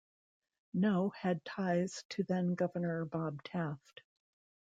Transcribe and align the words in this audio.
Noe 0.73 1.09
had 1.11 1.45
ties 1.45 2.03
to 2.09 2.23
then 2.23 2.55
Governor 2.55 3.05
Bob 3.05 3.43
Taft. 3.43 4.01